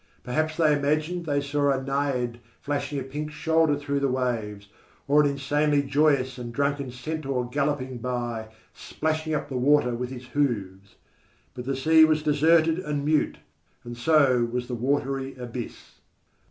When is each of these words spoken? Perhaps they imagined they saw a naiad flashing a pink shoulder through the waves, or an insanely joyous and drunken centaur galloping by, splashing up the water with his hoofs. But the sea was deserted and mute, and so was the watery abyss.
Perhaps 0.23 0.57
they 0.57 0.73
imagined 0.75 1.27
they 1.27 1.41
saw 1.41 1.69
a 1.69 1.79
naiad 1.79 2.39
flashing 2.59 2.99
a 2.99 3.03
pink 3.03 3.29
shoulder 3.29 3.75
through 3.77 3.99
the 3.99 4.07
waves, 4.07 4.67
or 5.07 5.21
an 5.21 5.29
insanely 5.29 5.83
joyous 5.83 6.39
and 6.39 6.51
drunken 6.51 6.89
centaur 6.89 7.47
galloping 7.47 7.99
by, 7.99 8.47
splashing 8.73 9.35
up 9.35 9.47
the 9.47 9.57
water 9.57 9.93
with 9.93 10.09
his 10.09 10.25
hoofs. 10.29 10.95
But 11.53 11.65
the 11.65 11.75
sea 11.75 12.03
was 12.03 12.23
deserted 12.23 12.79
and 12.79 13.05
mute, 13.05 13.37
and 13.83 13.95
so 13.95 14.43
was 14.51 14.67
the 14.67 14.73
watery 14.73 15.35
abyss. 15.35 15.99